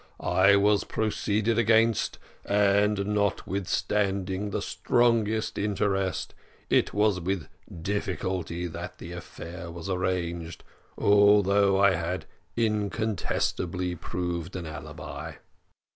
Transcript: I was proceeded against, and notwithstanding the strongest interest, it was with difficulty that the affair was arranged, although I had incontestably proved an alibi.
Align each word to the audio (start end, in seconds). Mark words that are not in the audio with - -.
I 0.19 0.55
was 0.55 0.83
proceeded 0.83 1.59
against, 1.59 2.17
and 2.43 3.05
notwithstanding 3.05 4.49
the 4.49 4.59
strongest 4.59 5.59
interest, 5.59 6.33
it 6.71 6.91
was 6.91 7.19
with 7.19 7.47
difficulty 7.83 8.65
that 8.65 8.97
the 8.97 9.11
affair 9.11 9.69
was 9.69 9.91
arranged, 9.91 10.63
although 10.97 11.79
I 11.79 11.93
had 11.93 12.25
incontestably 12.57 13.93
proved 13.95 14.55
an 14.55 14.65
alibi. 14.65 15.33